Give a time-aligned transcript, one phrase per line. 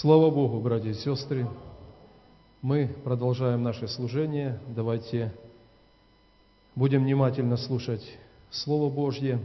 [0.00, 1.46] Слава Богу, братья и сестры!
[2.62, 4.58] Мы продолжаем наше служение.
[4.68, 5.34] Давайте
[6.74, 8.02] будем внимательно слушать
[8.50, 9.38] Слово Божье.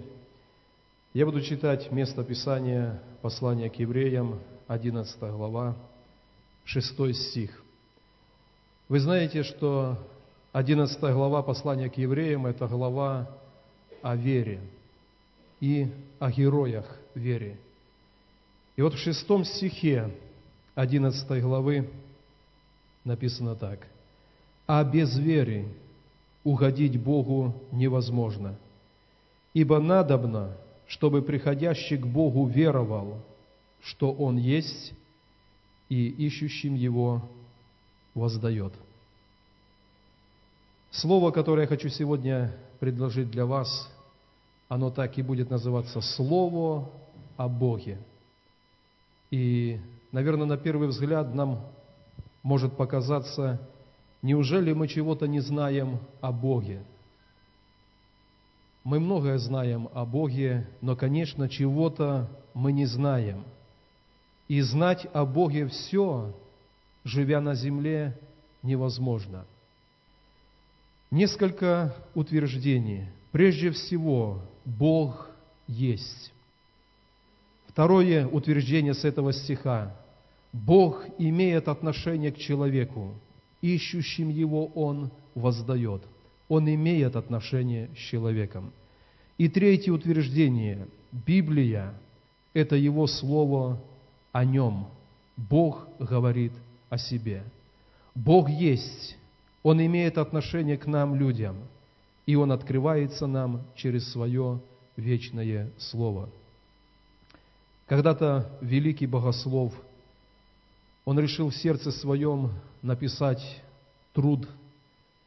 [1.14, 5.76] Я буду читать место Писания послания к евреям, 11 глава,
[6.64, 7.62] 6 стих.
[8.88, 9.98] Вы знаете, что
[10.54, 13.30] 11 глава послания к евреям– это глава
[14.02, 14.62] о вере
[15.60, 16.86] и о героях
[17.16, 17.60] вере.
[18.78, 20.10] И вот в шестом стихе
[20.78, 21.90] 11 главы
[23.04, 23.88] написано так.
[24.68, 25.68] «А без веры
[26.44, 28.56] угодить Богу невозможно,
[29.56, 33.20] ибо надобно, чтобы приходящий к Богу веровал,
[33.82, 34.94] что Он есть,
[35.90, 37.28] и ищущим Его
[38.14, 38.74] воздает».
[40.92, 43.92] Слово, которое я хочу сегодня предложить для вас,
[44.70, 46.88] оно так и будет называться «Слово
[47.36, 47.98] о Боге».
[49.32, 49.80] И
[50.12, 51.66] наверное, на первый взгляд нам
[52.44, 53.60] может показаться,
[54.22, 56.84] неужели мы чего-то не знаем о Боге?
[58.84, 63.44] Мы многое знаем о Боге, но, конечно, чего-то мы не знаем.
[64.48, 66.34] И знать о Боге все,
[67.04, 68.18] живя на земле,
[68.64, 69.46] невозможно.
[71.12, 73.10] Несколько утверждений.
[73.32, 75.30] Прежде всего, Бог
[75.68, 76.32] есть.
[77.78, 79.96] Второе утверждение с этого стиха.
[80.52, 83.14] Бог имеет отношение к человеку,
[83.62, 86.02] ищущим Его Он воздает.
[86.48, 88.74] Он имеет отношение с человеком.
[89.38, 90.88] И третье утверждение.
[91.12, 91.94] Библия–
[92.56, 93.80] это Его Слово
[94.32, 94.88] о Нем.
[95.36, 96.54] Бог говорит
[96.90, 97.44] о себе.
[98.16, 99.18] Бог есть.
[99.62, 101.58] Он имеет отношение к нам, людям,
[102.26, 104.62] и Он открывается нам через Свое
[104.96, 106.28] вечное Слово–
[107.88, 109.74] когда-то великий богослов,
[111.06, 113.64] он решил в сердце своем написать
[114.14, 114.48] труд,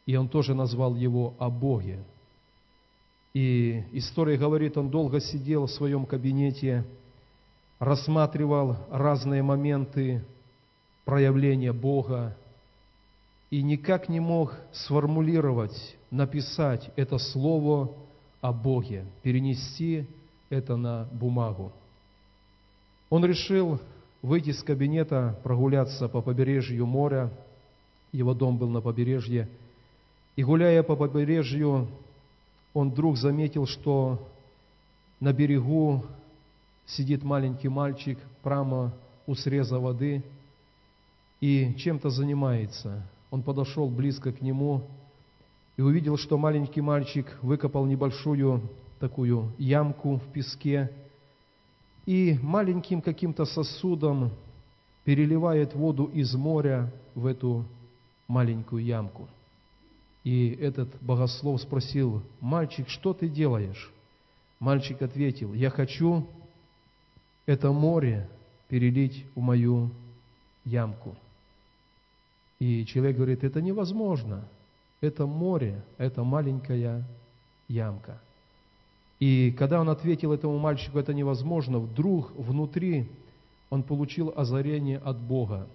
[0.07, 2.05] и он тоже назвал его о Боге.
[3.33, 6.85] И история говорит, он долго сидел в своем кабинете,
[7.79, 10.23] рассматривал разные моменты
[11.05, 12.37] проявления Бога
[13.49, 17.95] и никак не мог сформулировать, написать это слово
[18.41, 20.07] о Боге, перенести
[20.51, 21.73] это на бумагу.
[23.11, 23.81] Он решил
[24.23, 27.31] выйти из кабинета, прогуляться по побережью моря.
[28.13, 29.49] Его дом был на побережье.
[30.37, 31.89] И гуляя по побережью,
[32.73, 34.25] он вдруг заметил, что
[35.19, 36.05] на берегу
[36.87, 38.93] сидит маленький мальчик прямо
[39.27, 40.23] у среза воды
[41.41, 43.03] и чем-то занимается.
[43.33, 44.83] Он подошел близко к нему
[45.77, 48.63] и увидел, что маленький мальчик выкопал небольшую
[49.01, 50.93] такую ямку в песке–
[52.11, 54.33] и маленьким каким-то сосудом
[55.05, 57.65] переливает воду из моря в эту
[58.27, 59.29] маленькую ямку.
[60.25, 63.93] И этот богослов спросил, мальчик, что ты делаешь?
[64.59, 66.27] Мальчик ответил, я хочу
[67.47, 68.29] это море
[68.67, 69.93] перелить в мою
[70.65, 71.15] ямку.
[72.59, 74.49] И человек говорит, это невозможно.
[75.01, 77.05] Это море, это маленькая
[77.69, 78.21] ямка–
[79.21, 83.07] и когда он ответил этому мальчику, это невозможно, вдруг внутри
[83.69, 85.69] он получил озарение от Бога.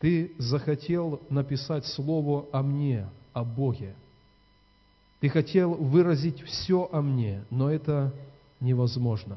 [0.00, 3.94] Ты захотел написать слово о мне, о Боге.
[5.20, 8.12] Ты хотел выразить все о мне, но это
[8.60, 9.36] невозможно.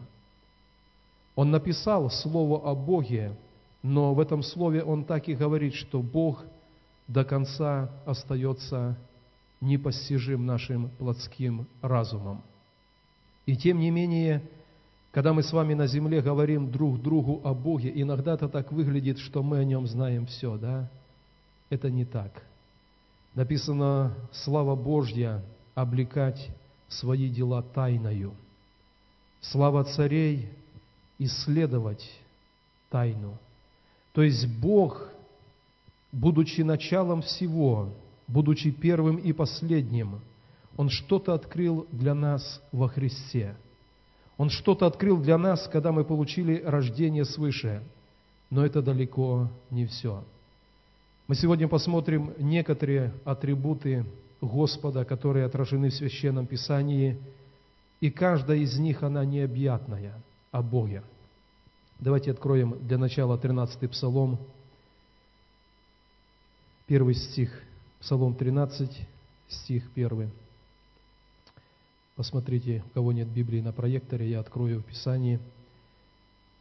[1.36, 3.36] Он написал слово о Боге,
[3.82, 6.44] но в этом слове он так и говорит, что Бог
[7.08, 8.98] до конца остается
[9.62, 12.44] непостижим нашим плотским разумом.
[13.46, 14.42] И тем не менее,
[15.12, 19.20] когда мы с вами на земле говорим друг другу о Боге, иногда это так выглядит,
[19.20, 20.90] что мы о Нем знаем все, да?
[21.70, 22.44] Это не так.
[23.34, 25.44] Написано, слава Божья
[25.74, 26.50] облекать
[26.88, 28.34] свои дела тайною.
[29.42, 30.50] Слава царей
[31.18, 32.08] исследовать
[32.90, 33.38] тайну.
[34.14, 35.10] То есть Бог,
[36.12, 37.90] будучи началом всего,
[38.28, 40.20] будучи первым и последним–
[40.78, 43.56] он что-то открыл для нас во Христе.
[44.38, 47.84] Он что-то открыл для нас, когда мы получили рождение свыше.
[48.50, 50.24] Но это далеко не все.
[51.28, 54.06] Мы сегодня посмотрим некоторые атрибуты
[54.42, 57.18] Господа, которые отражены в Священном Писании,
[58.00, 60.14] и каждая из них, она необъятная
[60.52, 61.04] о Боге.
[62.00, 64.40] Давайте откроем для начала 13-й Псалом,
[66.88, 67.52] первый стих,
[68.00, 69.08] Псалом 13,
[69.48, 70.32] стих 1.
[72.22, 75.40] Посмотрите, у кого нет Библии на проекторе, я открою в Писании.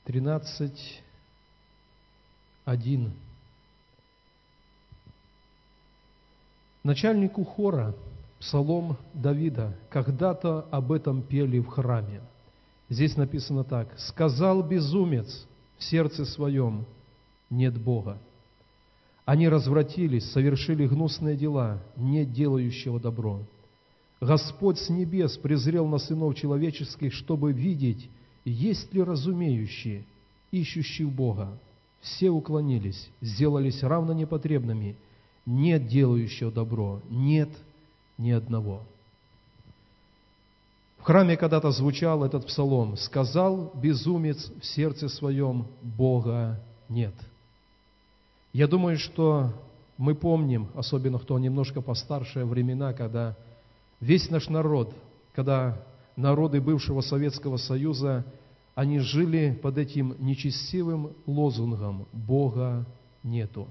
[0.05, 1.03] 13,
[2.65, 3.13] 1.
[6.83, 7.95] Начальнику хора,
[8.39, 12.23] псалом Давида, когда-то об этом пели в храме.
[12.89, 13.93] Здесь написано так.
[13.99, 15.47] «Сказал безумец
[15.77, 16.87] в сердце своем,
[17.51, 18.17] нет Бога.
[19.27, 23.43] Они развратились, совершили гнусные дела, не делающего добро.
[24.21, 28.09] Господь с небес презрел на сынов человеческих, чтобы видеть,
[28.45, 30.05] есть ли разумеющие,
[30.51, 31.59] ищущие Бога.
[32.01, 34.97] Все уклонились, сделались равно непотребными–
[35.47, 37.51] нет делающего добро, нет
[38.19, 38.83] ни одного.
[40.99, 47.15] В храме когда-то звучал этот псалом «Сказал безумец в сердце своем, Бога нет».
[48.53, 49.53] Я думаю, что
[49.97, 53.37] мы помним, особенно кто немножко постарше времена, когда
[54.01, 54.95] весь наш народ,
[55.35, 55.81] когда
[56.17, 58.25] народы бывшего Советского Союза,
[58.75, 62.87] они жили под этим нечестивым лозунгом «Бога
[63.23, 63.69] нету».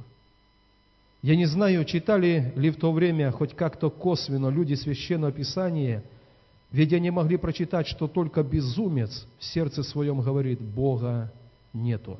[1.21, 6.03] Я не знаю, читали ли в то время хоть как-то косвенно люди Священного Писания,
[6.71, 11.31] ведь они могли прочитать, что только безумец в сердце своем говорит, Бога
[11.73, 12.19] нету.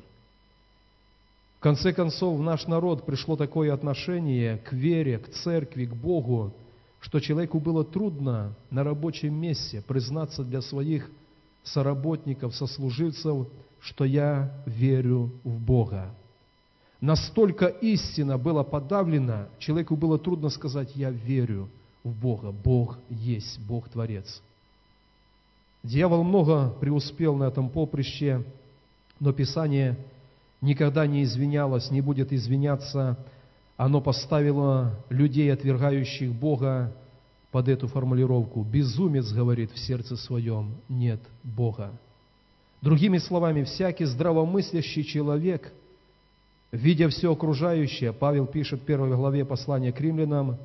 [1.58, 6.52] В конце концов, в наш народ пришло такое отношение к вере, к церкви, к Богу,
[7.00, 11.10] что человеку было трудно на рабочем месте признаться для своих
[11.64, 13.48] соработников, сослуживцев,
[13.80, 16.14] что я верю в Бога.
[17.00, 21.68] Настолько истина была подавлена, человеку было трудно сказать, я верю
[22.04, 24.42] в Бога, Бог есть, Бог Творец.
[25.82, 28.44] Дьявол много преуспел на этом поприще,
[29.18, 29.96] но Писание
[30.60, 33.16] никогда не извинялось, не будет извиняться.
[33.80, 36.92] Оно поставило людей, отвергающих Бога,
[37.50, 38.62] под эту формулировку.
[38.62, 41.90] Безумец говорит в сердце своем, нет Бога.
[42.82, 45.72] Другими словами, всякий здравомыслящий человек–
[46.72, 50.56] Видя все окружающее, Павел пишет в первой главе послания к римлянам,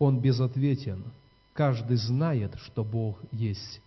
[0.00, 1.04] он безответен.
[1.52, 3.80] Каждый знает, что Бог есть.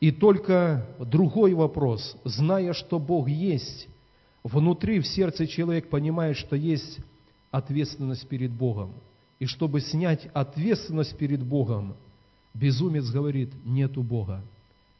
[0.00, 3.86] И только другой вопрос, зная, что Бог есть,
[4.42, 6.98] внутри, в сердце человек понимает, что есть
[7.50, 8.92] ответственность перед Богом.
[9.38, 11.94] И чтобы снять ответственность перед Богом,
[12.54, 14.42] безумец говорит, нету Бога.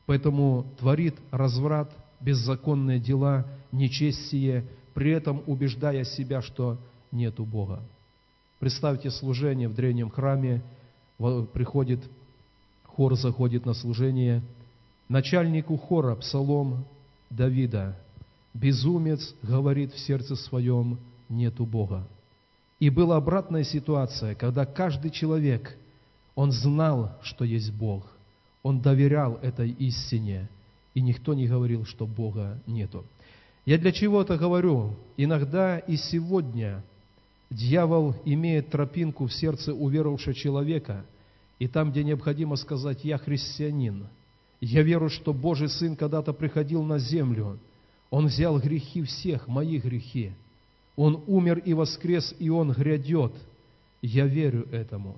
[0.06, 1.90] Поэтому творит разврат,
[2.20, 4.64] беззаконные дела, нечестие,
[4.94, 6.78] при этом убеждая себя, что
[7.12, 7.82] нету Бога.
[8.58, 10.62] Представьте служение в древнем храме,
[11.18, 12.00] приходит,
[12.84, 14.42] хор заходит на служение,
[15.08, 16.84] начальнику хора, псалом
[17.30, 17.96] Давида,
[18.54, 20.98] безумец говорит в сердце своем,
[21.28, 22.06] нету Бога.
[22.78, 25.76] И была обратная ситуация, когда каждый человек,
[26.34, 28.04] он знал, что есть Бог,
[28.62, 30.48] он доверял этой истине,
[30.92, 33.04] и никто не говорил, что Бога нету.
[33.64, 34.94] Я для чего это говорю?
[35.16, 36.84] Иногда и сегодня
[37.50, 41.04] дьявол имеет тропинку в сердце уверовавшего человека,
[41.58, 44.06] и там, где необходимо сказать «я христианин»,
[44.60, 47.58] я верую, что Божий Сын когда-то приходил на землю,
[48.10, 50.32] Он взял грехи всех, мои грехи,
[50.96, 53.32] Он умер и воскрес, и Он грядет.
[54.02, 55.16] Я верю этому.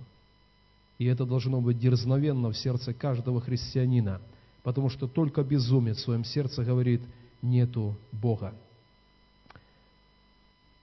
[0.99, 4.21] И это должно быть дерзновенно в сердце каждого христианина,
[4.65, 7.01] потому что только безумец в своем сердце говорит–
[7.43, 8.55] нету Бога.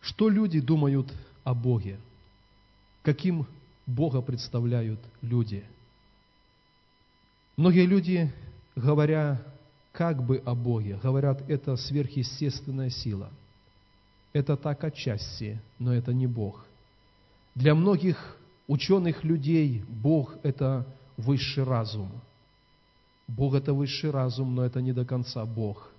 [0.01, 1.11] Что люди думают
[1.43, 1.99] о Боге?
[3.01, 3.45] Каким
[3.85, 5.63] Бога представляют люди?
[7.57, 8.31] Многие люди,
[8.75, 9.41] говоря
[9.91, 13.31] как бы о Боге, говорят, это сверхъестественная сила.
[14.35, 16.65] Это так отчасти, но это не Бог.
[17.55, 18.37] Для многих
[18.67, 22.11] ученых людей Бог– это высший разум.
[23.27, 25.89] Бог– это высший разум, но это не до конца Бог–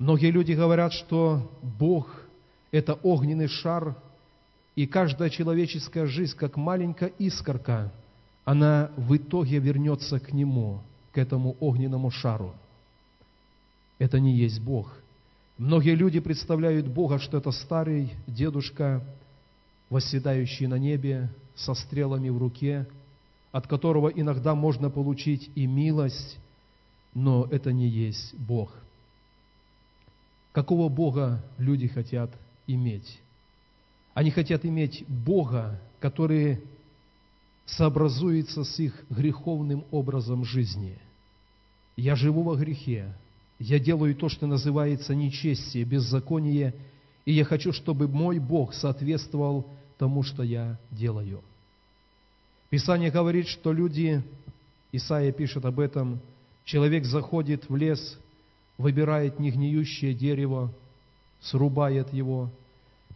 [0.00, 1.46] Многие люди говорят, что
[1.78, 2.22] Бог–
[2.70, 3.94] это огненный шар,
[4.74, 7.92] и каждая человеческая жизнь, как маленькая искорка,
[8.46, 10.80] она в итоге вернется к Нему,
[11.12, 12.54] к этому огненному шару.
[13.98, 14.90] Это не есть Бог.
[15.60, 19.04] Многие люди представляют Бога, что это старый дедушка,
[19.90, 22.88] восседающий на небе, со стрелами в руке,
[23.52, 26.38] от которого иногда можно получить и милость,
[27.14, 28.74] но это не есть Бог–
[30.52, 32.30] Какого Бога люди хотят
[32.66, 33.20] иметь?
[34.14, 36.60] Они хотят иметь Бога, который
[37.66, 40.98] сообразуется с их греховным образом жизни.
[41.96, 43.14] Я живу во грехе,
[43.60, 46.74] я делаю то, что называется нечестие, беззаконие,
[47.24, 51.40] и я хочу, чтобы мой Бог соответствовал тому, что я делаю.
[52.70, 54.22] Писание говорит, что люди,
[54.90, 56.20] Исаия пишет об этом,
[56.64, 58.18] человек заходит в лес–
[58.80, 60.72] выбирает негниющее дерево,
[61.40, 62.50] срубает его,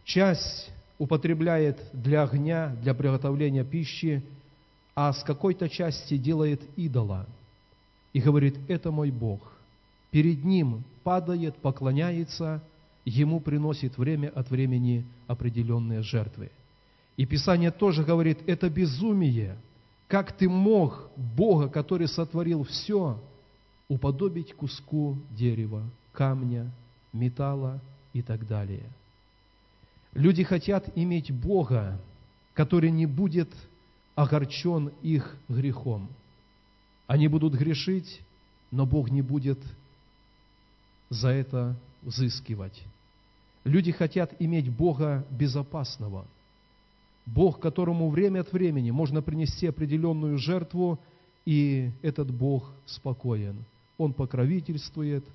[0.03, 4.23] Часть употребляет для огня, для приготовления пищи,
[4.93, 7.25] а с какой-то части делает идола
[8.13, 9.41] и говорит, это мой Бог.
[10.15, 12.63] Перед ним падает, поклоняется,
[13.03, 16.51] ему приносит время от времени определенные жертвы.
[17.17, 19.57] И Писание тоже говорит, это безумие.
[20.07, 23.21] Как ты мог Бога, который сотворил все,
[23.89, 26.71] уподобить куску дерева, камня,
[27.11, 27.81] металла
[28.13, 28.85] и так далее.
[30.13, 31.99] Люди хотят иметь Бога,
[32.53, 33.49] который не будет
[34.15, 36.07] огорчен их грехом.
[37.05, 38.21] Они будут грешить,
[38.71, 39.59] но Бог не будет
[41.09, 42.83] за это взыскивать.
[43.63, 46.25] Люди хотят иметь Бога безопасного.
[47.25, 50.99] Бог, которому время от времени можно принести определенную жертву,
[51.45, 53.55] и этот Бог спокоен.
[53.97, 55.25] Он покровительствует,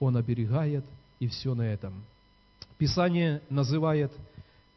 [0.00, 0.84] Он оберегает,
[1.20, 1.94] и все на этом.
[2.78, 4.12] Писание называет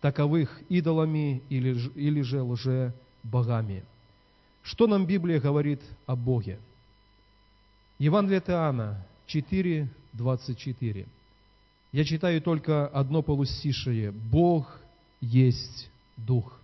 [0.01, 3.83] таковых идолами или, или же лже-богами.
[4.61, 6.59] Что нам Библия говорит о Боге?
[7.97, 11.05] Евангелие от Иоанна 4, 24.
[11.91, 14.11] Я читаю только одно полустишее.
[14.11, 14.79] Бог
[15.21, 16.59] есть Дух.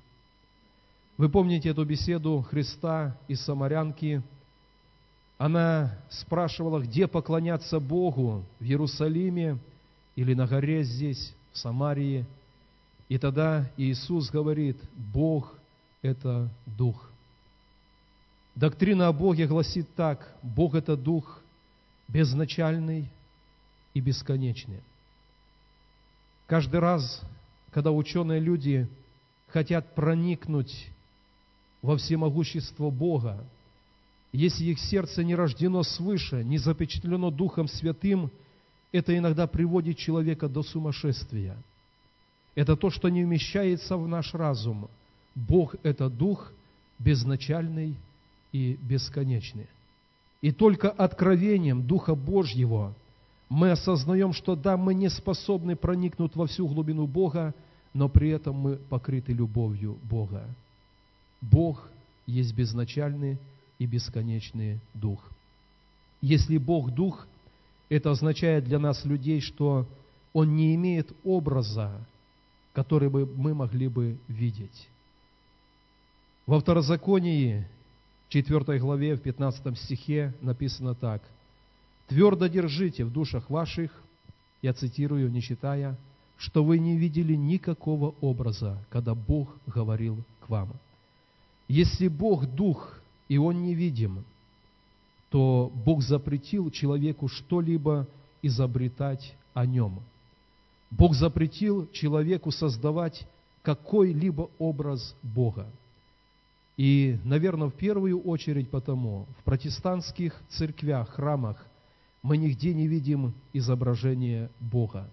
[1.18, 4.22] Вы помните эту беседу Христа и Самарянки?
[5.38, 9.58] Она спрашивала, где поклоняться Богу, в Иерусалиме
[10.16, 12.25] или на горе здесь, в Самарии.
[13.10, 15.54] И тогда Иисус говорит, Бог–
[16.02, 17.10] это Дух.
[18.56, 21.42] Доктрина о Боге гласит так, Бог– это Дух
[22.08, 23.10] безначальный
[23.96, 24.82] и бесконечный.
[26.46, 27.22] Каждый раз,
[27.72, 28.88] когда ученые люди
[29.48, 30.90] хотят проникнуть
[31.82, 33.44] во всемогущество Бога,
[34.32, 38.30] если их сердце не рождено свыше, не запечатлено Духом Святым,
[38.92, 41.58] это иногда приводит человека до сумасшествия.
[42.54, 44.90] Это то, что не вмещается в наш разум.
[45.36, 46.52] Бог– это Дух
[47.00, 47.96] безначальный
[48.52, 49.68] и бесконечный.
[50.42, 52.94] И только откровением Духа Божьего
[53.50, 57.54] мы осознаем, что да, мы не способны проникнуть во всю глубину Бога,
[57.94, 60.46] но при этом мы покрыты любовью Бога.
[61.42, 61.88] Бог
[62.25, 63.38] есть безначальный
[63.78, 65.20] и бесконечный Дух.
[66.22, 67.28] Если Бог Дух,
[67.90, 69.88] это означает для нас, людей, что
[70.34, 71.92] Он не имеет образа,
[72.74, 74.90] который бы мы могли бы видеть.
[76.48, 77.68] Во Второзаконии
[78.30, 81.22] 4 главе, в 15 стихе написано так.
[82.08, 83.92] «Твердо держите в душах ваших,
[84.62, 85.98] я цитирую, не читая,
[86.38, 90.74] что вы не видели никакого образа, когда Бог говорил к вам».
[91.68, 94.24] Если Бог– Дух, и Он невидим,
[95.30, 98.08] то Бог запретил человеку что-либо
[98.44, 100.00] изобретать о Нем.
[100.92, 103.28] Бог запретил человеку создавать
[103.64, 105.68] какой-либо образ Бога–
[106.78, 111.66] и, наверное, в первую очередь потому, в протестантских церквях, храмах
[112.25, 115.08] мы нигде не видим изображения Бога.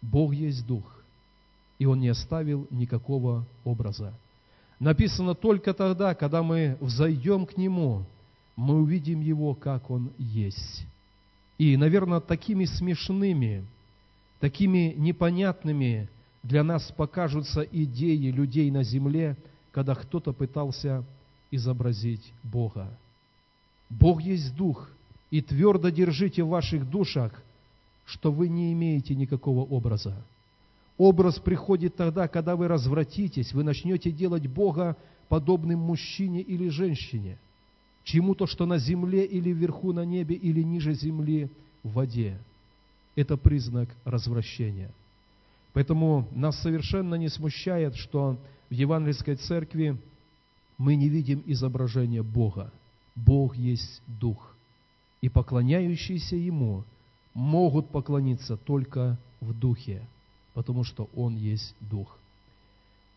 [0.00, 0.84] Бог есть Дух,
[1.78, 4.14] и Он не оставил никакого образа.
[4.78, 8.04] Написано только тогда, когда мы взойдем к Нему,
[8.54, 10.86] мы увидим Его, как Он есть.
[11.58, 13.64] И, наверное, такими смешными,
[14.38, 16.08] такими непонятными
[16.44, 19.36] для нас покажутся идеи людей на земле–
[19.78, 21.04] когда кто-то пытался
[21.52, 22.88] изобразить Бога.
[23.88, 24.90] Бог есть Дух,
[25.30, 27.32] и твердо держите в ваших душах,
[28.06, 30.16] что вы не имеете никакого образа.
[30.96, 34.96] Образ приходит тогда, когда вы развратитесь, вы начнете делать Бога
[35.28, 37.38] подобным мужчине или женщине,
[38.04, 41.50] чему-то, что на земле или вверху на небе, или ниже земли
[41.82, 42.38] в воде.
[43.14, 44.90] Это признак развращения.
[45.72, 48.38] Поэтому нас совершенно не смущает, что
[48.70, 49.96] в Евангельской церкви
[50.78, 52.72] мы не видим изображения Бога.
[53.14, 54.54] Бог есть Дух.
[55.20, 56.84] И поклоняющиеся Ему
[57.34, 60.06] могут поклониться только в Духе,
[60.54, 62.18] потому что Он есть Дух.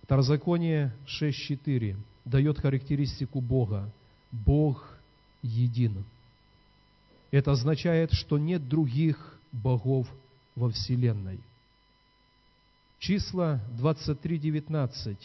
[0.03, 3.91] Второзаконие 6.4 дает характеристику Бога.
[4.31, 4.98] Бог
[5.41, 6.03] един.
[7.31, 10.08] Это означает, что нет других богов
[10.55, 11.39] во Вселенной.
[13.00, 15.17] Числа 23.19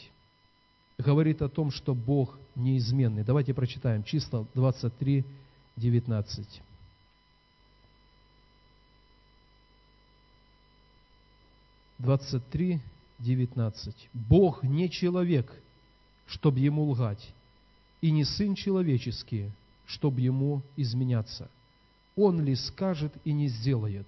[0.98, 3.24] говорит о том, что Бог неизменный.
[3.24, 4.46] Давайте прочитаем числа
[11.98, 11.98] 23, 19.
[11.98, 12.80] Двадцать три,
[13.18, 14.08] девятнадцать.
[14.12, 15.52] Бог не человек,
[16.26, 17.32] чтобы ему лгать,
[18.00, 19.50] и не сын человеческий,
[19.86, 21.48] чтобы ему изменяться.
[22.16, 24.06] Он ли скажет и не сделает,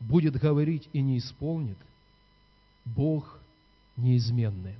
[0.00, 1.78] будет говорить и не исполнит.
[2.84, 3.38] Бог
[3.96, 4.74] неизменны.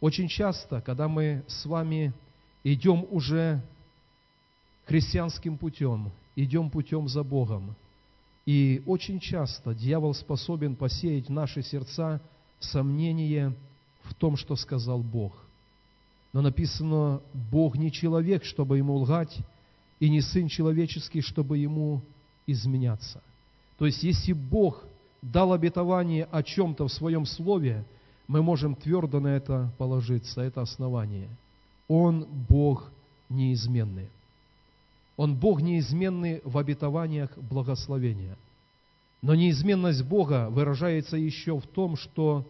[0.00, 2.12] Очень часто, когда мы с вами
[2.64, 3.62] идем уже
[4.86, 7.74] христианским путем, идем путем за Богом,
[8.50, 12.20] и очень часто дьявол способен посеять в наши сердца
[12.58, 13.54] сомнение
[14.02, 15.32] в том, что сказал Бог.
[16.32, 19.38] Но написано, Бог не человек, чтобы ему лгать,
[20.00, 22.02] и не сын человеческий, чтобы ему
[22.44, 23.22] изменяться.
[23.78, 24.82] То есть, если Бог
[25.22, 27.84] дал обетование о чем-то в своем слове,
[28.26, 31.28] мы можем твердо на это положиться, это основание.
[31.86, 32.90] Он Бог
[33.28, 34.08] неизменный.
[35.16, 38.36] Он Бог неизменный в обетованиях благословения.
[39.22, 42.46] Но неизменность Бога выражается еще в том, что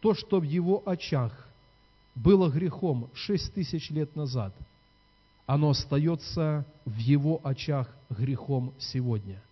[0.00, 1.48] то, что в Его очах
[2.14, 4.54] было грехом шесть тысяч лет назад,
[5.46, 9.42] оно остается в Его очах грехом сегодня.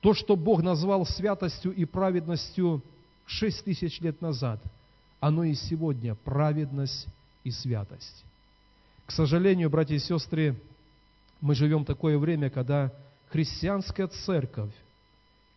[0.00, 2.82] То, что Бог назвал святостью и праведностью
[3.26, 4.60] шесть тысяч лет назад,
[5.20, 7.06] оно и сегодня праведность
[7.44, 8.24] и святость.
[9.06, 10.60] К сожалению, братья и сестры,
[11.40, 12.92] мы живем в такое время, когда
[13.28, 14.72] христианская церковь,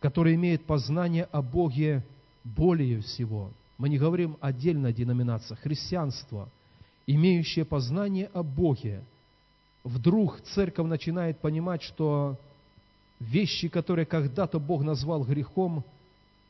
[0.00, 2.04] которая имеет познание о Боге
[2.44, 6.48] более всего, мы не говорим отдельно о деноминациях, христианство,
[7.06, 9.02] имеющее познание о Боге,
[9.84, 12.38] вдруг церковь начинает понимать, что
[13.18, 15.84] вещи, которые когда-то Бог назвал грехом,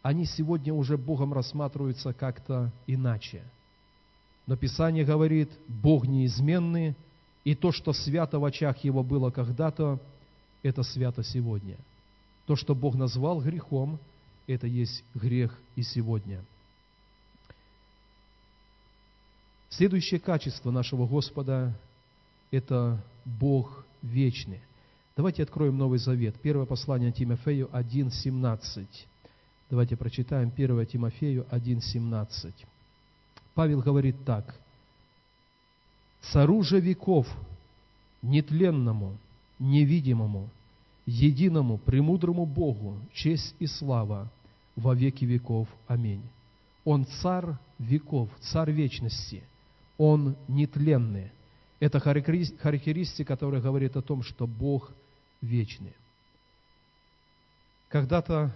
[0.02, 3.42] они сегодня уже Богом рассматриваются как-то иначе.
[4.46, 6.96] Но Писание говорит, Бог неизменный–
[7.44, 9.98] и то, что свято в очах его было когда-то,
[10.62, 11.76] это свято сегодня.
[12.46, 13.98] То, что Бог назвал грехом,
[14.46, 16.44] это есть грех и сегодня.
[19.70, 21.72] Следующее качество нашего Господа–
[22.50, 24.60] это Бог вечный.
[25.16, 26.34] Давайте откроем Новый Завет.
[26.40, 28.86] Первое послание Тимофею 1.17.
[29.70, 32.52] Давайте прочитаем 1 Тимофею 1.17.
[33.54, 34.54] Павел говорит так–
[36.22, 37.26] цару же веков,
[38.22, 39.16] нетленному,
[39.58, 40.48] невидимому,
[41.06, 44.30] единому, премудрому Богу, честь и слава
[44.76, 45.68] во веки веков.
[45.86, 46.22] Аминь.
[46.84, 49.42] Он царь веков, царь вечности.
[49.98, 51.30] Он нетленный.
[51.78, 54.92] Это характеристика, которая говорит о том, что Бог
[55.40, 55.94] вечный.
[57.88, 58.54] Когда-то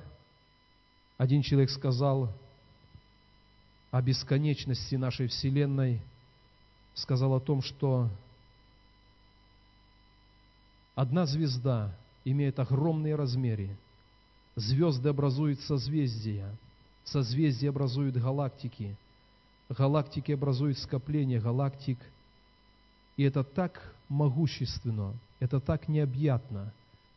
[1.16, 2.30] один человек сказал
[3.90, 6.00] о бесконечности нашей Вселенной–
[6.94, 8.08] сказал о том, что
[10.94, 13.70] одна звезда имеет огромные размеры.
[14.56, 16.48] Звезды образуют созвездия,
[17.04, 18.96] созвездия образуют галактики,
[19.68, 21.98] галактики образуют скопление галактик.
[23.16, 26.72] И это так могущественно, это так необъятно,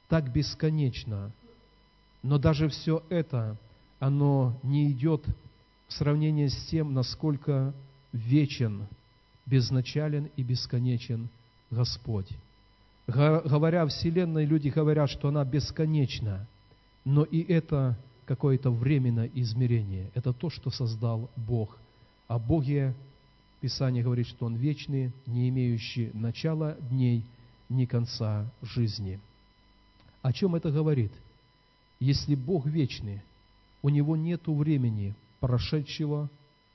[0.09, 1.31] так бесконечно.
[2.23, 3.55] Но даже все это,
[3.99, 5.23] оно не идет
[5.87, 7.73] в сравнение с тем, насколько
[8.11, 8.87] вечен
[9.47, 11.29] безначален и бесконечен
[11.71, 12.29] Господь.
[13.07, 16.45] Говоря о Вселенной, люди говорят, что она бесконечна,
[17.05, 20.11] но и это какое-то временное измерение.
[20.13, 21.77] Это то, что создал Бог.
[22.27, 22.93] О Боге
[23.61, 27.23] Писание говорит, что Он вечный, не имеющий начала дней,
[27.69, 29.19] ни конца жизни.
[30.21, 31.13] О чем это говорит?
[32.01, 33.21] Если Бог вечный,
[33.81, 36.29] у Него нет времени прошедшего,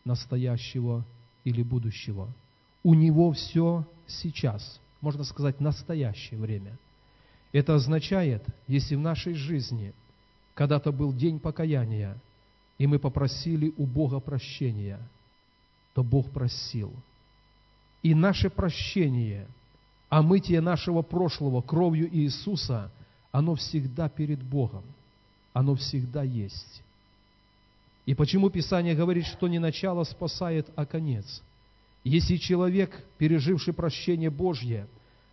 [0.06, 1.04] настоящего
[1.44, 2.32] или будущего–
[2.82, 6.76] у него все сейчас, можно сказать, настоящее время.
[7.52, 9.92] Это означает, если в нашей жизни
[10.54, 12.16] когда-то был день покаяния,
[12.78, 14.98] и мы попросили у Бога прощения,
[15.94, 16.92] то Бог просил.
[18.02, 19.46] И наше прощение,
[20.08, 22.90] омытие нашего прошлого кровью Иисуса,
[23.30, 24.82] оно всегда перед Богом,
[25.52, 26.82] оно всегда есть.
[28.04, 31.42] И почему Писание говорит, что не начало спасает, а конец–
[32.04, 34.88] если человек, переживший прощение Божье,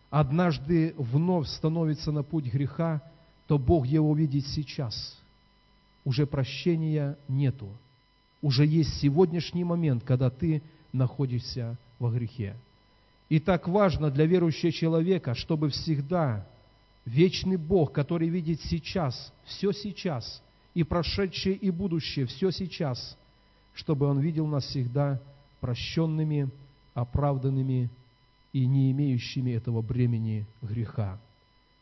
[0.09, 3.01] однажды вновь становится на путь греха,
[3.47, 5.17] то Бог его видит сейчас.
[6.05, 7.69] Уже прощения нету.
[8.41, 10.61] Уже есть сегодняшний момент, когда ты
[10.93, 12.55] находишься во грехе.
[13.27, 16.47] И так важно для верующего человека, чтобы всегда
[17.05, 20.41] вечный Бог, который видит сейчас, все сейчас,
[20.73, 23.17] и прошедшее, и будущее, все сейчас,
[23.73, 25.19] чтобы Он видел нас всегда
[25.59, 26.49] прощенными,
[26.93, 27.89] оправданными
[28.53, 31.19] и не имеющими этого бремени греха.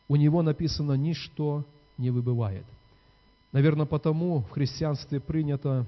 [0.08, 1.66] У него написано «ничто
[1.98, 2.66] не выбывает».
[3.52, 5.86] Наверное, потому в христианстве принято,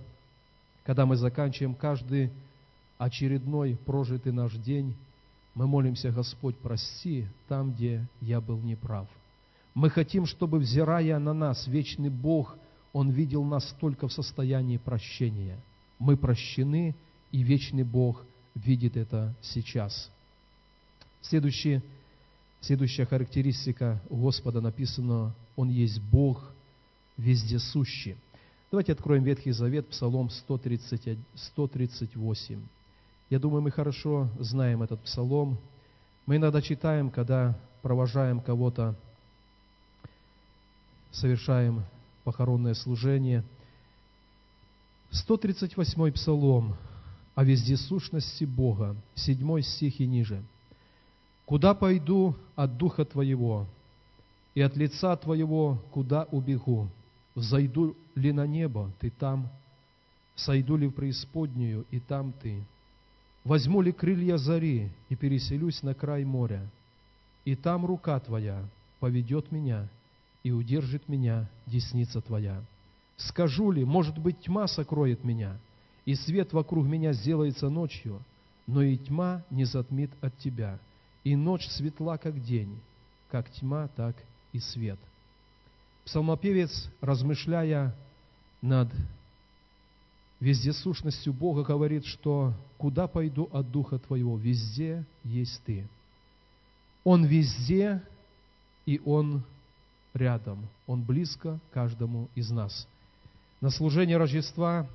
[0.83, 2.31] когда мы заканчиваем каждый
[2.97, 4.95] очередной прожитый наш день,
[5.55, 9.07] мы молимся, Господь, прости там, где я был неправ.
[9.73, 12.57] Мы хотим, чтобы, взирая на нас, вечный Бог,
[12.93, 15.57] Он видел нас только в состоянии прощения.
[15.99, 16.95] Мы прощены,
[17.31, 20.09] и вечный Бог видит это сейчас.
[21.21, 21.81] Следующий,
[22.61, 26.51] следующая характеристика Господа написано, Он есть Бог
[27.17, 28.15] вездесущий.
[28.71, 32.61] Давайте откроем Ветхий Завет, Псалом 130, 138.
[33.29, 35.57] Я думаю, мы хорошо знаем этот псалом.
[36.25, 38.95] Мы иногда читаем, когда провожаем кого-то,
[41.11, 41.83] совершаем
[42.23, 43.43] похоронное служение.
[45.11, 46.75] 138 псалом
[47.39, 50.43] о вездесущности Бога, 7 стих и ниже.
[51.45, 53.65] «Куда пойду от Духа Твоего,
[54.55, 56.89] и от лица Твоего куда убегу?
[57.35, 59.47] Взойду ли на небо, Ты там?
[60.35, 62.61] Сойду ли в преисподнюю, и там Ты?
[63.45, 66.69] Возьму ли крылья зари и переселюсь на край моря?
[67.45, 68.65] И там рука Твоя
[68.99, 69.87] поведет меня,
[70.43, 72.61] и удержит меня десница Твоя.
[73.15, 75.57] Скажу ли, может быть, тьма сокроет меня,
[76.09, 78.19] и свет вокруг меня сделается ночью,
[78.65, 80.79] но и тьма не затмит от Тебя,
[81.23, 82.79] и ночь светла, как день,
[83.29, 84.15] как тьма, так
[84.51, 84.97] и свет.
[86.05, 87.95] Псалмопевец, размышляя
[88.63, 88.89] над
[90.39, 94.35] вездесущностью Бога, говорит, что «Куда пойду от Духа Твоего?
[94.35, 95.87] Везде есть Ты».
[97.03, 98.01] Он везде,
[98.87, 99.43] и Он
[100.15, 100.67] рядом.
[100.87, 102.87] Он близко каждому из нас.
[103.61, 104.89] На служении Рождества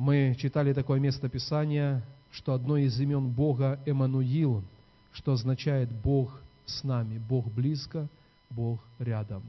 [0.00, 4.64] мы читали такое место Писания, что одно из имен Бога– Эммануил,
[5.12, 8.08] что означает «Бог с нами», «Бог близко»,
[8.48, 9.42] «Бог рядом».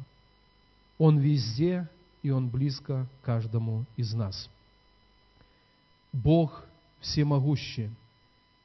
[0.98, 1.88] Он везде,
[2.22, 4.50] и Он близко каждому из нас.
[6.12, 6.66] Бог
[7.00, 7.90] всемогущий.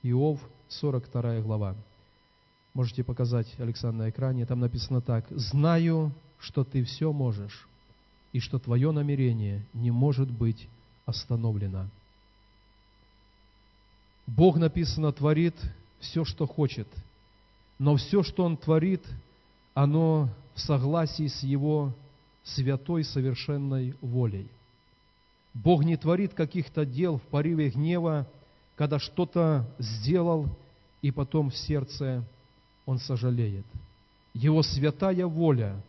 [0.03, 1.77] Иов, 42 глава.
[2.75, 4.45] Можете показать, Александр, на экране.
[4.45, 5.25] Там написано так.
[5.31, 7.69] «Знаю, что ты все можешь,
[8.33, 10.69] и что твое намерение не может быть
[11.07, 11.89] остановлено».
[14.27, 15.55] Бог, написано, творит
[16.01, 16.89] все, что хочет,
[17.79, 19.05] но все, что Он творит,
[19.75, 21.93] оно в согласии с Его
[22.43, 24.49] святой совершенной волей.
[25.55, 28.27] Бог не творит каких-то дел в порыве гнева,
[28.77, 30.49] когда что-то сделал,
[31.03, 32.25] и потом в сердце
[32.85, 33.65] он сожалеет.
[34.35, 35.81] Его святая воля,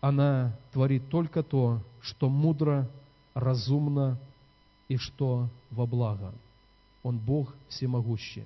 [0.00, 2.88] она творит только то, что мудро,
[3.34, 4.18] разумно
[4.88, 6.32] и что во благо.
[7.02, 8.44] Он Бог всемогущий.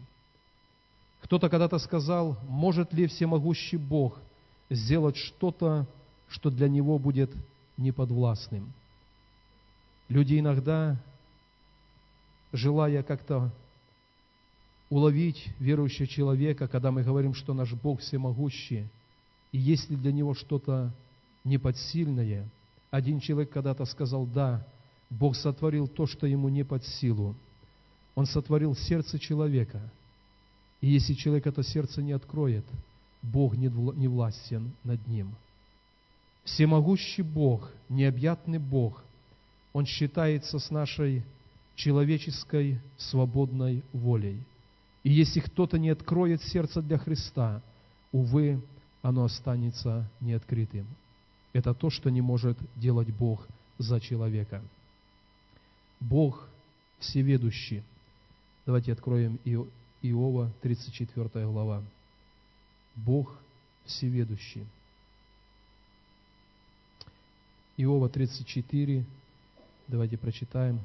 [1.23, 4.19] Кто-то когда-то сказал, может ли всемогущий Бог
[4.71, 5.87] сделать что-то,
[6.29, 7.31] что для него будет
[7.77, 8.73] неподвластным.
[10.09, 10.97] Люди иногда,
[12.53, 13.53] желая как-то
[14.89, 18.89] уловить верующего человека, когда мы говорим, что наш Бог всемогущий,
[19.53, 20.93] и если для него что-то
[21.45, 22.49] неподсильное,
[22.91, 24.67] один человек когда-то сказал, да,
[25.11, 27.35] Бог сотворил то, что ему не под силу.
[28.15, 29.81] Он сотворил сердце человека.
[30.81, 32.65] И если человек это сердце не откроет,
[33.23, 35.35] Бог не властен над ним.
[36.45, 39.03] Всемогущий Бог, необъятный Бог,
[39.73, 41.23] Он считается с нашей
[41.75, 44.43] человеческой свободной волей.
[45.03, 47.63] И если кто-то не откроет сердце для Христа,
[48.13, 48.61] увы,
[49.03, 50.87] оно останется неоткрытым.
[51.53, 53.47] Это то, что не может делать Бог
[53.79, 54.63] за человека.
[56.01, 56.49] Бог
[56.99, 57.83] всеведущий.
[58.67, 59.39] Давайте откроем
[60.03, 61.83] Иова, 34 глава.
[62.97, 63.39] Бог
[63.85, 64.67] всеведущий.
[67.77, 69.05] Иова 34,
[69.89, 70.81] давайте прочитаем,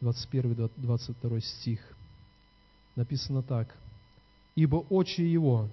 [0.00, 1.80] 21-22 стих.
[2.94, 3.74] Написано так.
[4.54, 5.68] «Ибо очи его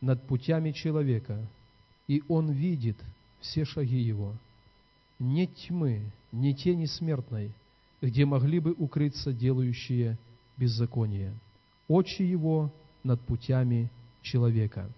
[0.00, 1.44] над путями человека,
[2.08, 2.96] и он видит
[3.40, 4.34] все шаги его.
[5.18, 7.52] Нет тьмы, ни тени смертной,
[8.00, 10.18] где могли бы укрыться делающие
[10.56, 11.34] беззаконие.
[11.88, 12.72] Очи его
[13.04, 13.90] над путями
[14.22, 14.90] человека.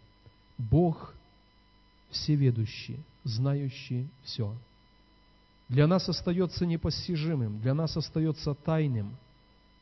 [0.58, 1.14] Бог
[2.10, 4.54] всеведущий, знающий все.
[5.68, 9.16] Для нас остается непостижимым, для нас остается тайным,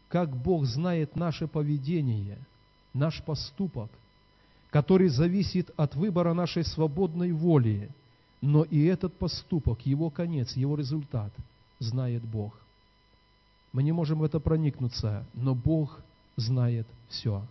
[0.09, 2.39] как Бог знает наше поведение,
[2.95, 3.91] наш поступок,
[4.71, 7.91] который зависит от выбора нашей свободной воли,
[8.43, 11.33] но и этот поступок, его конец, его результат
[11.79, 12.61] знает Бог.
[13.73, 16.01] Мы не можем в это проникнуться, но Бог
[16.37, 17.47] знает все.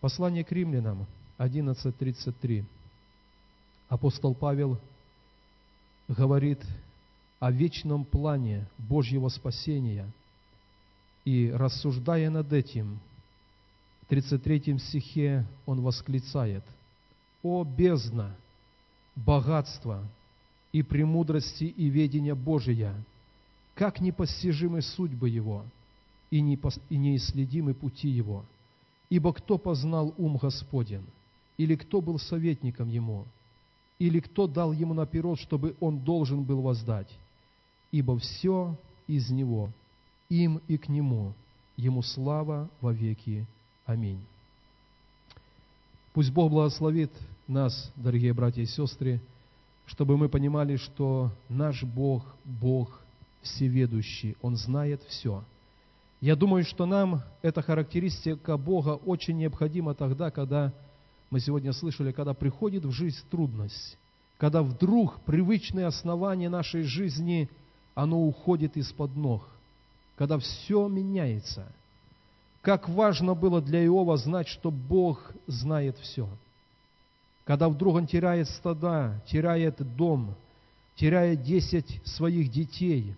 [0.00, 1.06] Послание к римлянам
[1.38, 2.64] 11.33
[3.88, 4.78] апостол Павел
[6.08, 6.62] говорит
[7.40, 10.06] о вечном плане Божьего спасения.
[11.24, 13.00] И рассуждая над этим,
[14.02, 16.64] в 33 стихе он восклицает,
[17.42, 18.34] «О бездна,
[19.14, 20.04] богатство
[20.72, 22.94] и премудрости и ведения Божия,
[23.74, 25.64] как непостижимы судьбы Его
[26.30, 28.44] и, неисследимы пути Его.
[29.08, 31.04] Ибо кто познал ум Господен,
[31.56, 33.24] или кто был советником Ему,
[33.98, 37.08] или кто дал Ему наперед, чтобы Он должен был воздать?
[37.90, 39.70] Ибо все из Него,
[40.28, 41.32] им и к Нему,
[41.76, 43.46] Ему слава во веки.
[43.86, 44.20] Аминь.
[46.12, 47.12] Пусть Бог благословит
[47.46, 49.20] нас, дорогие братья и сестры,
[49.86, 53.00] чтобы мы понимали, что наш Бог– Бог
[53.42, 55.44] всеведущий, Он знает все.
[56.20, 60.72] Я думаю, что нам эта характеристика Бога очень необходима тогда, когда,
[61.30, 63.96] мы сегодня слышали, когда приходит в жизнь трудность,
[64.38, 67.48] когда вдруг привычные основания нашей жизни,
[67.94, 69.48] оно уходит из-под ног,
[70.16, 71.70] когда все меняется.
[72.62, 76.28] Как важно было для Иова знать, что Бог знает все–
[77.48, 80.34] когда вдруг он теряет стада, теряет дом,
[80.96, 83.14] теряет десять своих детей,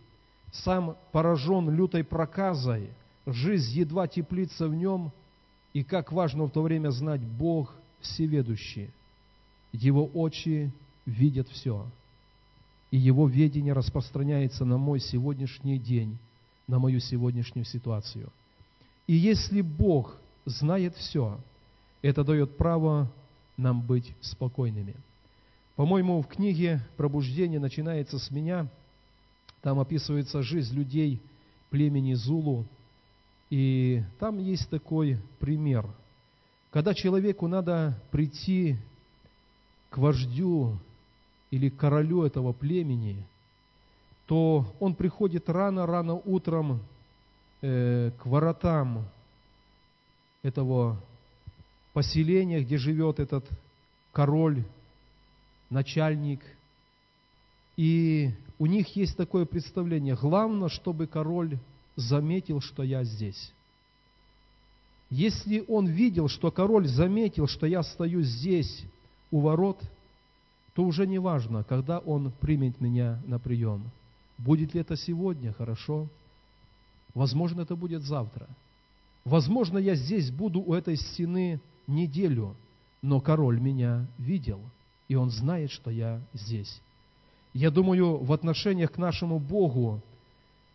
[0.52, 2.90] сам поражен лютой проказой,
[3.26, 5.10] жизнь едва теплится в нем,
[5.72, 8.90] и как важно в то время знать Бог всеведущий.
[9.72, 10.70] Его очи
[11.06, 11.84] видят все,
[12.92, 16.18] и Его ведение распространяется на мой сегодняшний день,
[16.68, 18.30] на мою сегодняшнюю ситуацию.
[19.10, 21.40] И если Бог знает все,
[22.00, 23.10] это дает право
[23.56, 24.94] нам быть спокойными.
[25.74, 28.68] По-моему, в книге «Пробуждение» начинается с меня.
[29.62, 31.20] Там описывается жизнь людей
[31.70, 32.64] племени Зулу.
[33.50, 35.84] И там есть такой пример.
[36.70, 38.76] Когда человеку надо прийти
[39.88, 40.78] к вождю
[41.50, 43.26] или королю этого племени,
[44.26, 46.80] то он приходит рано-рано утром
[47.62, 49.04] э, к воротам
[50.42, 51.00] этого
[51.92, 53.48] поселениях, где живет этот
[54.12, 54.64] король,
[55.68, 56.40] начальник.
[57.76, 60.16] И у них есть такое представление.
[60.16, 61.58] Главное, чтобы король
[61.96, 63.52] заметил, что я здесь.
[65.10, 68.84] Если он видел, что король заметил, что я стою здесь
[69.30, 69.80] у ворот,
[70.74, 73.90] то уже не важно, когда он примет меня на прием.
[74.38, 76.06] Будет ли это сегодня, хорошо.
[77.14, 78.46] Возможно, это будет завтра.
[79.24, 82.56] Возможно, я здесь буду у этой стены неделю,
[83.02, 84.60] но король меня видел,
[85.08, 86.80] и он знает, что я здесь.
[87.52, 90.00] Я думаю, в отношениях к нашему Богу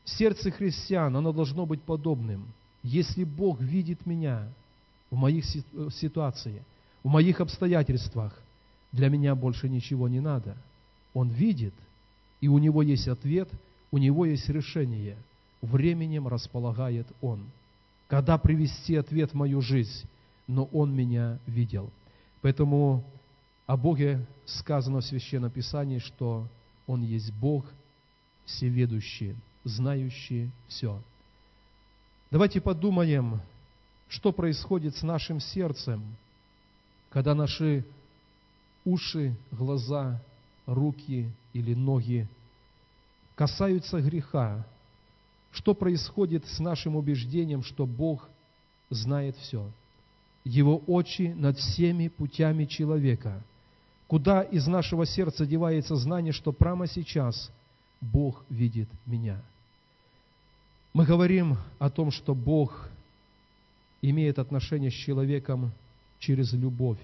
[0.03, 2.47] сердце христиан, оно должно быть подобным.
[2.83, 4.47] Если Бог видит меня
[5.09, 6.63] в моих ситуациях,
[7.03, 8.37] в моих обстоятельствах,
[8.91, 10.55] для меня больше ничего не надо.
[11.13, 11.73] Он видит,
[12.41, 13.49] и у него есть ответ,
[13.91, 15.17] у него есть решение.
[15.65, 17.43] Временем располагает Он.
[18.07, 20.07] Когда привести ответ в мою жизнь,
[20.47, 21.89] но Он меня видел.
[22.41, 23.03] Поэтому
[23.65, 26.47] о Боге сказано в Священном Писании, что
[26.85, 27.65] Он есть Бог
[28.45, 31.01] всеведущий, знающий все.
[32.29, 33.41] Давайте подумаем,
[34.07, 36.03] что происходит с нашим сердцем,
[37.09, 37.83] когда наши
[38.83, 40.21] уши, глаза,
[40.65, 42.27] руки или ноги
[43.35, 44.65] касаются греха,
[45.55, 48.29] что происходит с нашим убеждением, что Бог
[48.89, 49.69] знает все–
[50.45, 53.41] его очи над всеми путями человека.
[54.07, 57.51] Куда из нашего сердца девается знание, что прямо сейчас
[57.99, 59.41] Бог видит меня?
[60.93, 62.89] Мы говорим о том, что Бог
[64.01, 65.71] имеет отношение с человеком
[66.19, 66.99] через любовь.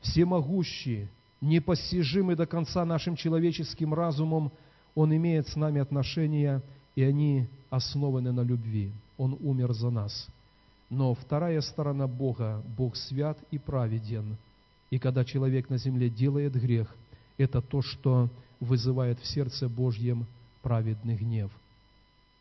[0.00, 1.08] Всемогущий,
[1.40, 4.50] непостижимый до конца нашим человеческим разумом,
[4.96, 6.60] Он имеет с нами отношения,
[6.96, 8.90] и они основаны на любви.
[9.16, 10.26] Он умер за нас–
[10.90, 14.36] но вторая сторона Бога, Бог свят и праведен.
[14.90, 16.94] И когда человек на земле делает грех,
[17.38, 18.28] это то, что
[18.60, 20.26] вызывает в сердце Божьем
[20.62, 21.50] праведный гнев.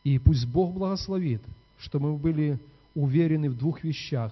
[0.04, 1.42] И пусть Бог благословит,
[1.80, 2.60] что мы были
[2.94, 4.32] уверены в двух вещах.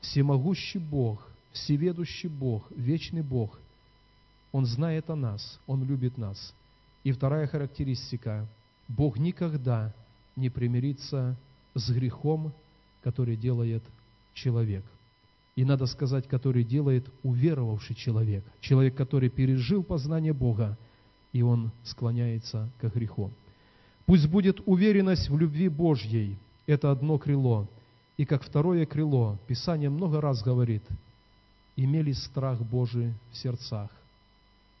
[0.00, 3.58] Всемогущий Бог, всеведущий Бог, вечный Бог,
[4.52, 6.54] Он знает о нас, Он любит нас.
[7.02, 8.46] И вторая характеристика–
[8.88, 9.94] Бог никогда
[10.36, 11.36] не примирится
[11.74, 12.52] с грехом
[13.06, 13.84] который делает
[14.34, 14.84] человек.
[15.54, 18.44] И надо сказать, который делает уверовавший человек.
[18.60, 20.76] Человек, который пережил познание Бога,
[21.32, 23.30] и он склоняется к греху.
[24.06, 26.36] Пусть будет уверенность в любви Божьей.
[26.66, 27.68] Это одно крыло.
[28.16, 30.82] И как второе крыло, Писание много раз говорит,
[31.76, 33.90] имели страх Божий в сердцах.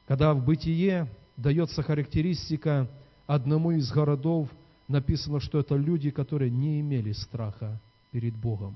[0.08, 2.88] Когда в бытие дается характеристика
[3.26, 4.48] одному из городов,
[4.88, 7.80] написано, что это люди, которые не имели страха
[8.12, 8.74] перед Богом.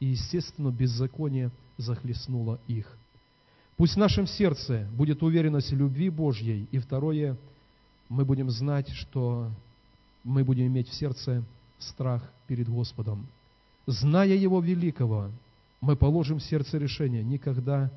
[0.00, 2.96] И, естественно, беззаконие захлестнуло их.
[3.76, 6.66] Пусть в нашем сердце будет уверенность в любви Божьей.
[6.72, 7.36] И второе,
[8.08, 9.50] мы будем знать, что
[10.24, 11.44] мы будем иметь в сердце
[11.78, 13.26] страх перед Господом.
[13.86, 15.30] Зная Его великого,
[15.80, 17.90] мы положим в сердце решение никогда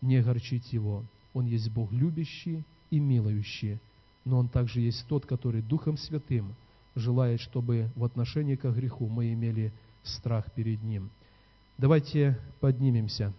[0.00, 1.04] не огорчить Его.
[1.34, 3.78] Он есть Бог любящий и милующий,
[4.26, 6.54] но Он также есть тот, который Духом Святым
[6.94, 11.10] желает, чтобы в отношении к греху мы имели страх перед Ним.
[11.78, 13.32] Давайте поднимемся.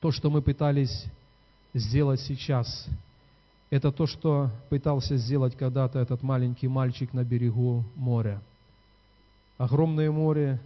[0.00, 1.04] То, что мы пытались
[1.74, 2.86] сделать сейчас,
[3.70, 8.40] это то, что пытался сделать когда-то этот маленький мальчик на берегу моря.
[9.58, 10.60] Огромное море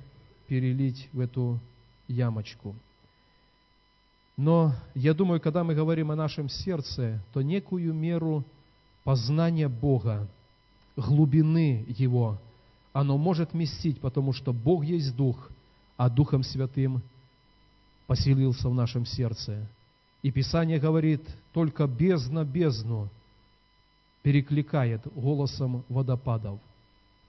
[0.46, 1.58] перелить в эту
[2.06, 2.76] ямочку.
[4.36, 8.44] Но я думаю, когда мы говорим о нашем сердце, то некую меру
[9.04, 10.28] познания Бога,
[10.96, 12.38] глубины Его,
[12.92, 15.50] оно может вместить, потому что Бог есть Дух,
[15.96, 17.02] а Духом Святым
[18.06, 19.66] поселился в нашем сердце.
[20.22, 23.08] И Писание говорит, только бездна бездну
[24.22, 26.60] перекликает голосом водопадов.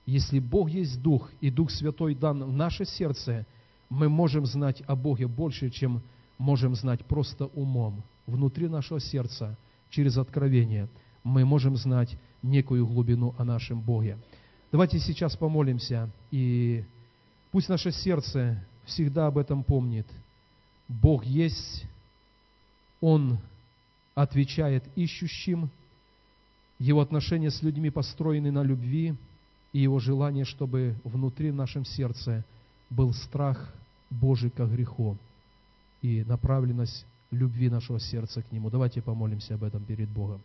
[0.05, 3.45] Если Бог есть Дух, и Дух Святой дан в наше сердце,
[3.89, 6.01] мы можем знать о Боге больше, чем
[6.37, 8.03] можем знать просто умом.
[8.27, 9.57] Внутри нашего сердца,
[9.89, 10.89] через откровение,
[11.23, 14.17] мы можем знать некую глубину о нашем Боге.
[14.71, 16.83] Давайте сейчас помолимся, и
[17.51, 20.07] пусть наше сердце всегда об этом помнит.
[20.87, 21.85] Бог есть,
[22.99, 23.39] Он
[24.15, 25.69] отвечает ищущим,
[26.79, 29.15] Его отношения с людьми построены на любви,
[29.71, 32.43] и Его желание, чтобы внутри в нашем сердце
[32.89, 33.73] был страх
[34.09, 35.17] Божий к греху
[36.01, 38.69] и направленность любви нашего сердца к Нему.
[38.69, 40.41] Давайте помолимся об этом перед Богом.